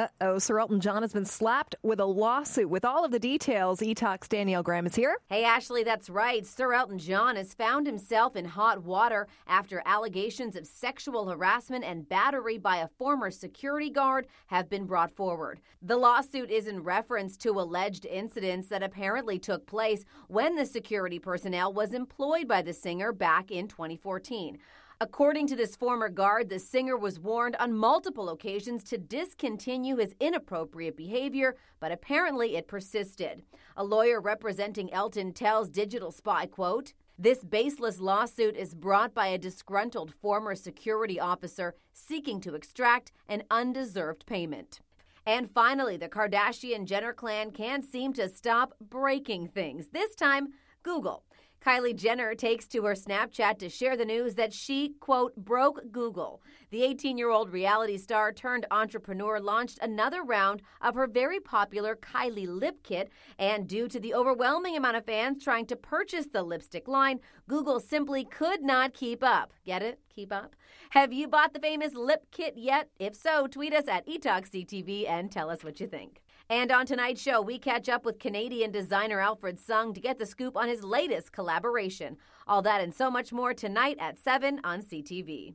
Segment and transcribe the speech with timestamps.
[0.00, 2.70] Uh oh, Sir Elton John has been slapped with a lawsuit.
[2.70, 5.18] With all of the details, E Talk's Danielle Graham is here.
[5.28, 6.46] Hey, Ashley, that's right.
[6.46, 12.08] Sir Elton John has found himself in hot water after allegations of sexual harassment and
[12.08, 15.60] battery by a former security guard have been brought forward.
[15.82, 21.18] The lawsuit is in reference to alleged incidents that apparently took place when the security
[21.18, 24.58] personnel was employed by the singer back in 2014.
[25.02, 30.14] According to this former guard, the singer was warned on multiple occasions to discontinue his
[30.20, 33.42] inappropriate behavior, but apparently it persisted.
[33.78, 39.38] A lawyer representing Elton tells Digital Spy, quote, this baseless lawsuit is brought by a
[39.38, 44.80] disgruntled former security officer seeking to extract an undeserved payment.
[45.24, 49.88] And finally, the Kardashian Jenner clan can't seem to stop breaking things.
[49.88, 50.48] This time,
[50.82, 51.24] Google.
[51.64, 56.40] Kylie Jenner takes to her Snapchat to share the news that she, quote, broke Google.
[56.70, 61.96] The 18 year old reality star turned entrepreneur launched another round of her very popular
[61.96, 66.42] Kylie Lip Kit, and due to the overwhelming amount of fans trying to purchase the
[66.42, 69.52] lipstick line, Google simply could not keep up.
[69.66, 70.00] Get it?
[70.08, 70.56] Keep up?
[70.90, 72.88] Have you bought the famous Lip Kit yet?
[72.98, 76.22] If so, tweet us at eTalkCTV and tell us what you think.
[76.50, 80.26] And on tonight's show, we catch up with Canadian designer Alfred Sung to get the
[80.26, 82.16] scoop on his latest collaboration.
[82.46, 85.54] All that and so much more tonight at 7 on CTV.